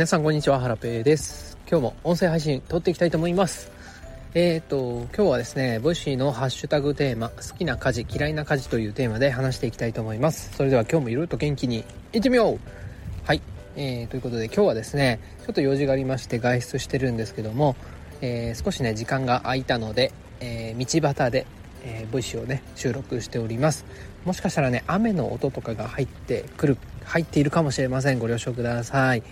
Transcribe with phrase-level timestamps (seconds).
[0.00, 1.58] 皆さんこんにちは、ハラペです。
[1.70, 3.70] 今日も音声配信撮っていきたいと思います。
[4.32, 10.56] えーと、今日はですね、 Voicyのハッシュタグテーマ、好きな家事、嫌いな家事というテーマで話していきたいと思います。
[10.56, 11.84] それでは今日もいろいろと元気に
[12.14, 12.58] いってみよう
[13.26, 13.42] はい、
[13.76, 17.76] えー、ということで今日はですね、ちょっと用事がありまして外出してるんですけども、
[18.22, 21.46] えー、少しね、時間が空いたので、えー、道端で、
[21.84, 23.84] えー、 Voicyをね、収録しております。
[24.24, 28.18] もしかしたらね、雨の音とかが入ってくる、入っているかもしれません。
[28.18, 29.22] ご了承ください。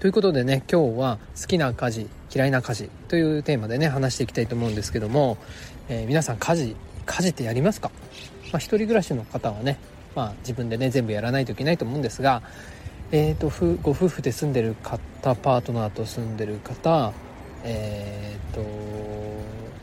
[0.00, 5.36] ということでね今日は好きな家事嫌いな家事というテーマでね話していきたいと思うんですけども、
[5.90, 7.90] えー、皆さん家事家事ってやりますか、
[8.50, 9.78] まあ、一人暮らしの方はね、
[10.16, 12.40] まあ、自分でね全部やらないといけないと思うんですが、
[13.12, 13.50] えーと、
[13.82, 17.12] ご夫婦で住んでる方パートナーと住んでる方
[17.62, 18.64] えーと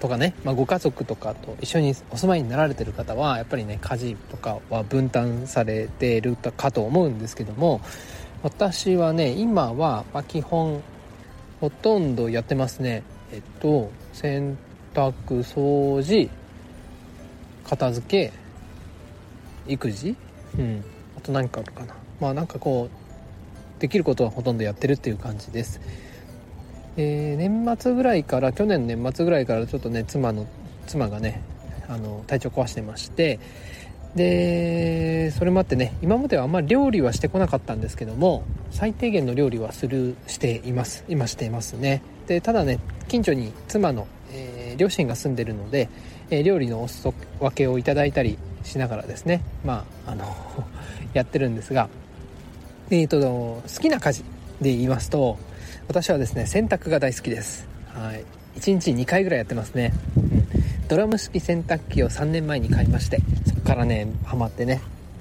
[0.00, 7.82] とかね、まあ、ご家族とかと一緒にお住まいになられてる方はやっぱりね家事とかは分担されているかと思うんですけども
[8.42, 10.82] 私はね今は、ま、基本
[11.60, 13.02] ほとんどやってますね。
[13.32, 14.56] えっと洗
[14.94, 16.30] 濯掃除
[17.64, 18.32] 片付け
[19.66, 20.16] 育児。
[20.58, 20.84] うん。
[21.16, 21.94] あと何かあるかな。
[22.20, 25.80] まあなんかこうできることはほとんどやってるっていう感じです。
[26.96, 30.46] えー、年末ぐらいから去年年末ぐらいからちょっとね妻の
[30.86, 31.42] 妻がね
[31.88, 33.38] あの体調壊してまして
[34.14, 41.04] でそれもあってね今まではあんまり料理はしてこなかったんですけども最低限の料理はするしています。
[41.08, 42.02] 今していますね。
[42.26, 45.88] でただね近所に妻の、えー、両親が住んでるので、
[46.30, 50.24] えー、料理のお裾分けをいただいたりしながらですねまああの
[51.14, 51.88] やってるんですが
[52.90, 54.22] えっ、ー、と好きな家事
[54.60, 55.38] で言いますと
[55.86, 57.66] 私はですね洗濯が大好きです。
[57.88, 58.24] はい。
[58.58, 63.20] 1日2回ぐらいやってますね、うん、ドラム式洗濯機を3年前に買いまして
[63.68, 64.80] からねハマってね。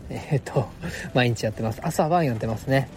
[0.09, 0.69] えっ、と
[1.13, 1.81] 毎日やってます。
[1.83, 2.87] 朝晩やってますね。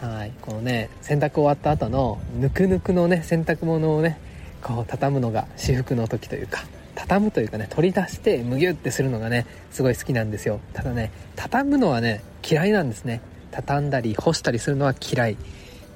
[0.00, 0.32] はい。
[0.40, 4.16] このね洗濯終わった後のぬくぬくのね洗濯物をね
[4.62, 6.64] こう畳むのが至福の時というか
[6.94, 10.58] 畳むというかね取り出してむぎゅってするのがねすごい好きなんですよ。
[10.72, 13.20] ただね畳むのはね嫌いなんですね。
[13.50, 15.36] 畳んだり干したりするのは嫌い。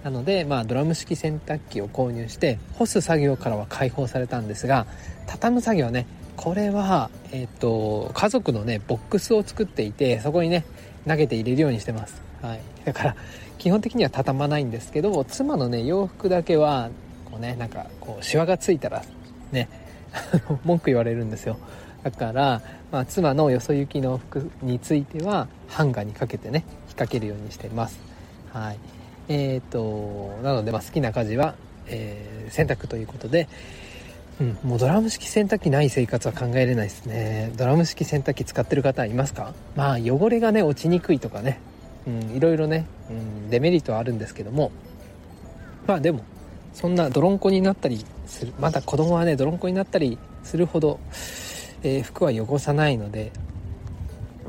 [0.05, 4.87] なので、まあ、ドラム式洗濯機を購入して干す作業からは解放されたんですが
[5.27, 6.07] 畳む作業はね
[6.39, 10.65] これは、えっ、と家族のねボックスを作っていてそこにね
[11.07, 13.17] 投げて入れるようにしてます、はい、だから
[13.59, 16.91] 基本的には畳まないんですけど妻のね洋服だけは
[17.25, 19.03] こうねなんかこうシワがついたら
[19.51, 19.69] ね
[20.65, 21.59] 文句言われるんですよ。
[22.05, 22.63] だから、
[22.93, 27.99] まあ、妻のよそ行きの服についてはハンガーにかけてね引っ掛けるようにしてます。
[28.53, 28.79] はい。
[29.29, 31.57] えっ、ー、となので、まあ、好きな家事は、
[31.89, 33.49] えー、洗濯ということで、
[34.41, 37.53] うん、もうドラム式洗濯機ない生活は考えれないですね。
[37.57, 39.55] ドラム式洗濯機使ってる方いますか？
[39.75, 41.61] まあ汚れがね落ちにくいとかね、
[42.07, 44.71] うん、いろいろね、うん、デメリットはあるんですけども。
[45.87, 46.23] まあでも
[46.75, 51.01] そんな泥んこになったりするまだ子供はね泥んこになったりするほど、
[51.83, 53.33] えー、服は汚さないので、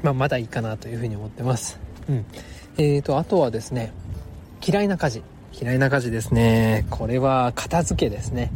[0.04, 1.80] まあ、まだいいかなというふうに思ってます、
[2.10, 2.26] うん。
[2.78, 3.94] えーとあとはですね
[4.62, 5.24] 嫌いな家事。
[5.54, 6.86] 嫌いな家事ですね。
[6.90, 8.52] これは片付けですね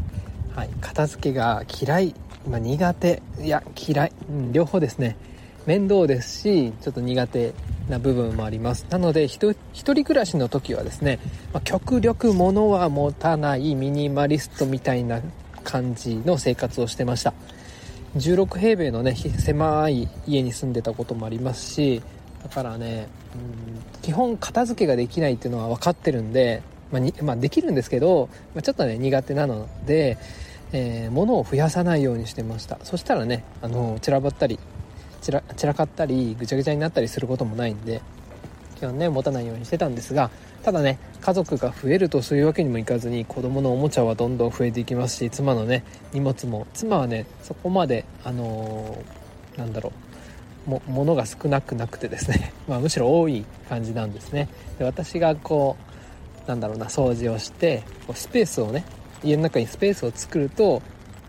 [0.56, 0.70] はい。
[0.82, 2.16] 片付けが嫌い、
[2.48, 3.22] まあ、苦手。
[3.42, 5.18] いや嫌い、うん、両方ですね。
[5.66, 7.54] 面倒ですしちょっと苦手
[7.88, 8.86] な部分もあります。
[8.90, 11.20] なので一人暮らしの時はですね、
[11.54, 15.22] まあ、極力物は持たないミニマリストみたいな
[15.64, 17.34] 感じの生活をしてました。
[18.18, 22.04] 16平米のね狭い家に住んでたこともありますし
[22.44, 26.62] だからね、うん、基本片付けができないっていうのは分かってるんで、
[26.94, 30.20] まあにまあ、できるんですけど、まあ、ちょっとね苦手なので、
[30.74, 32.78] えー、物を増やさないようにしてました。
[32.84, 34.60] そしたらねあの散らばったり
[35.22, 38.02] 散ら散らかったりぐちゃぐちゃになったりすることもないんで
[38.76, 40.30] 基本ね持たないようにしてたんですが
[40.62, 45.84] ただね家族が増えるとそういうわけにもいかずに子供のおもちゃはどんどん増えていきますし妻のね
[46.14, 50.14] 荷物も妻はねそこまであのー、なんだろう
[50.68, 54.48] ものが少なくなくてですね、 まあ、むしろ多い感じなんですね。
[54.80, 55.93] で私がこう
[56.48, 58.86] なんだろうな掃除をしてスペースをね
[59.24, 60.82] 家の中にスペースを作ると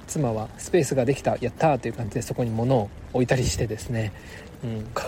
[0.06, 4.12] 妻はスペースができたやったーという感じでそこに物を置いたりしてですね、
[4.62, 5.02] うん、こ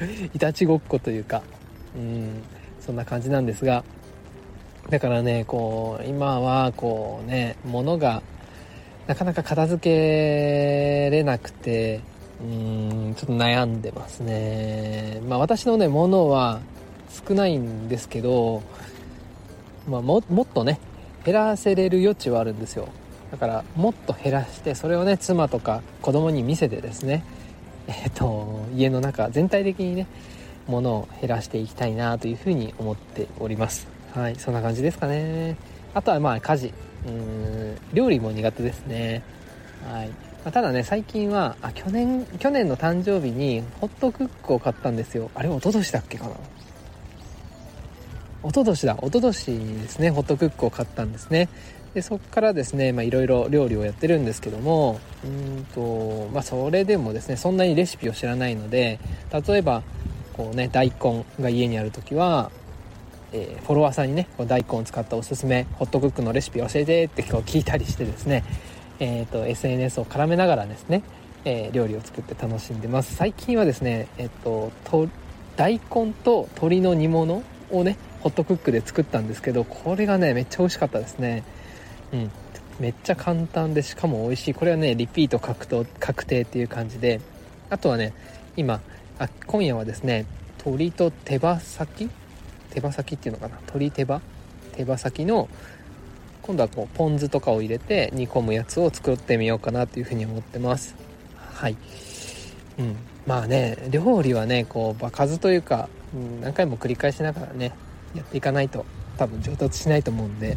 [0.00, 0.04] う
[0.34, 1.42] いたちごっこというか、
[1.96, 2.42] うん、
[2.80, 3.84] そんな感じなんですが
[4.90, 8.22] だからねこう今はこうね物が
[9.06, 12.00] なかなか片付けれなくて
[12.40, 15.20] うんちょっと悩んでますね。
[15.28, 16.60] まあ私のねものは
[17.28, 18.62] 少ないんですけど、
[19.88, 20.78] まあ、ももっとね
[21.24, 22.88] 減らせれる余地はあるんですよ。
[23.30, 27.24] だからもっと減らしてそれをね妻とか子供に見せてですね。
[27.88, 30.06] えっ、と家の中全体的にね
[30.68, 33.88] 物を減らしていきたいなというふうに思っております。
[34.14, 35.56] はいそんな感じですかね。
[35.94, 36.74] あとはまあ家事。
[37.06, 39.22] うん料理も苦手ですね。
[39.90, 40.14] はい、ま
[40.46, 45.30] あ、ただね最近はあ去年去年の誕生日にホットクックを買ったんですよ。
[45.34, 46.34] あれ一昨年だっけかな。
[48.44, 51.48] 一昨年だ一昨年にですねホットクックを買ったんですね。
[51.94, 58.98] でそこからですねいろいろ料理をやってるんですけどもうんとまあそれでもですねそんなにレシピを知らないので
[59.30, 59.82] 例えば
[60.32, 62.50] こうね大根が家にある時は、
[63.32, 68.42] えー、フォロワーさんにねこう大根を使ったおすすめホットクックのレシピ教えてってこう聞いたりしてですね
[69.04, 71.02] えーと、SNS を絡めながらですね、
[71.44, 73.16] えー、料理を作って楽しんでます。
[73.16, 75.08] 最近はですね、えっ、ー、と
[75.56, 77.42] 大根と鶏の煮物
[77.72, 81.42] をねホットクックで作ったんですけどこれがねめっちゃ美味しかったですね。
[82.12, 82.30] うん。
[82.78, 84.54] めっちゃ簡単でしかも美味しい。
[84.54, 87.20] これはねリピート確定確定っていう感じで。
[87.70, 88.12] あとはね
[88.56, 88.80] 今
[89.18, 90.26] あ今夜はですね
[90.58, 92.08] 鶏と手羽先？
[92.70, 93.56] 手羽先っていうのかな？
[93.56, 94.20] 鶏手羽？
[94.72, 95.48] 手羽先の
[96.42, 100.94] 今度はこうポン酢とかを入れて煮込むやつを作ってみようかなというふうに思ってます。
[101.36, 101.76] はい。
[102.78, 102.96] うん。
[103.26, 107.72] まあね料理はねこう場数というか、うん、何回も繰り返しながらね
[108.14, 108.84] やっていかないと
[109.16, 110.56] 多分上達しないと思うんで。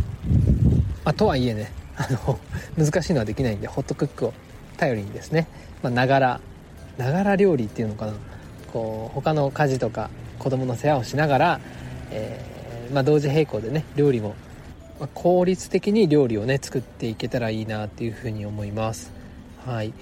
[1.04, 2.40] まあ、とはいえねあの
[2.84, 4.34] 難しいのはできないんでホットクックを
[4.78, 5.48] 頼りにですね
[5.84, 6.42] ながら
[6.98, 8.14] ながら料理っていうのかな。
[8.74, 11.60] こう他の家事とか子供の世話をしながら、
[12.12, 14.36] えー、まあ、同時並行でね料理も、
[15.00, 19.14] まあ、効率的に料理をね作っていけたらいいなっていうふうに思います。
[19.66, 19.94] はい。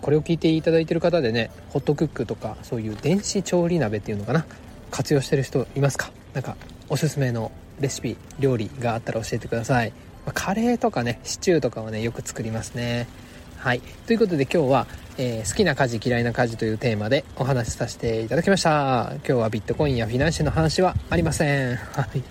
[0.00, 4.44] これを聞いていただいてる方でねホットクックとかそういう電子調理鍋っていうのかな
[4.90, 6.10] 活用してる人いますか？
[6.34, 6.56] なんか
[6.88, 7.50] おすすめの
[7.80, 9.92] レシピ料理があったら教えてください。
[10.34, 13.08] カレーとかねシチューとかはねよく作りますね。
[13.58, 13.80] はい。
[14.06, 14.86] ということで今日は、
[15.18, 19.12] えー、好きな家事嫌いな家事というテーマでお話しさせていただきました。
[19.16, 21.76] 今日はビットコインやフィナンシェの話はありません。
[21.76, 22.22] はい。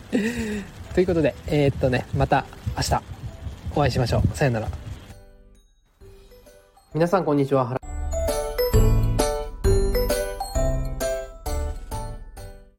[0.93, 2.45] ということでえー、っとねまた
[2.75, 3.01] 明日
[3.75, 4.37] お会いしましょう。
[4.37, 4.80] さよなら。
[6.93, 7.80] 皆さんこんにちは。